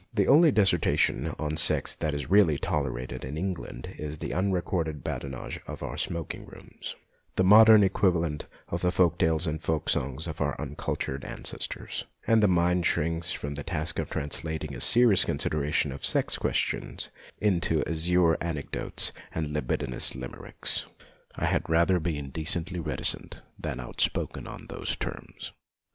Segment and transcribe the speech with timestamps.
[0.11, 5.03] The only dis sertation on sex that is really tolerated in England is the unrecorded
[5.03, 6.95] badinage of our smoking rooms,
[7.35, 11.39] the modern equivalent of the folk tales and folk songs of our uncultured 144 MONOLOGUES
[11.39, 16.35] ancestors; and the mind shrinks from the task of translating a serious consideration of sex
[16.35, 20.85] questions into azure anecdotes and libidinous limericks.
[21.35, 25.51] I had rather be inde cently reticent than outspoken on those terms.